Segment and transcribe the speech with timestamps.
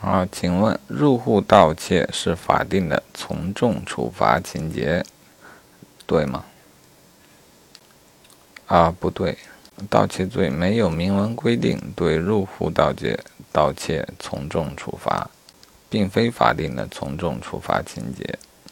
[0.00, 5.04] 啊，请问入户盗窃是法定的从重处罚情节，
[6.06, 6.44] 对吗？
[8.66, 9.36] 啊，不对，
[9.90, 13.18] 盗窃罪没有明文规定对入户盗窃、
[13.52, 15.28] 盗窃从重处罚，
[15.90, 18.38] 并非法定的从重处罚情节。